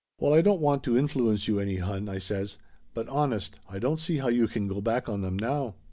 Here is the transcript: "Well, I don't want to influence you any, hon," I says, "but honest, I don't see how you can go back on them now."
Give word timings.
"Well, 0.17 0.33
I 0.33 0.41
don't 0.41 0.61
want 0.61 0.81
to 0.85 0.97
influence 0.97 1.47
you 1.47 1.59
any, 1.59 1.75
hon," 1.75 2.09
I 2.09 2.17
says, 2.17 2.57
"but 2.95 3.07
honest, 3.07 3.59
I 3.69 3.77
don't 3.77 3.99
see 3.99 4.17
how 4.17 4.29
you 4.29 4.47
can 4.47 4.67
go 4.67 4.81
back 4.81 5.07
on 5.07 5.21
them 5.21 5.37
now." 5.37 5.75